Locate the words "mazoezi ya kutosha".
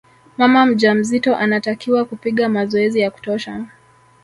2.49-3.65